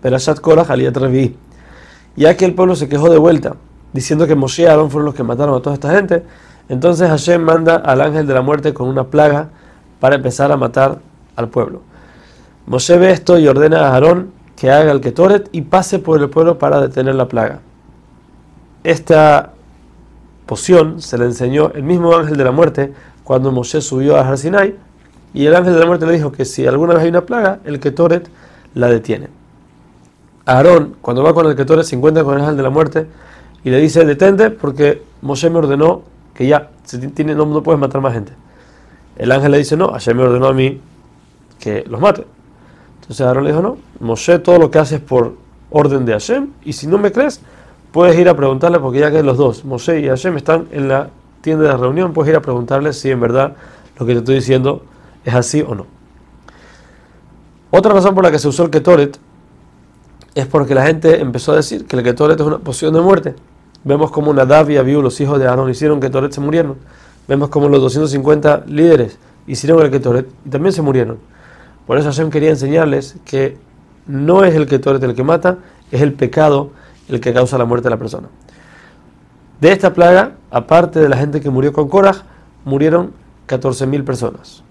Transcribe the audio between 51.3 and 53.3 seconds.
tienda de reunión, puedes ir a preguntarle si en